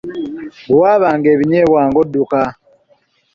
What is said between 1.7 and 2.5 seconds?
ng’odduka.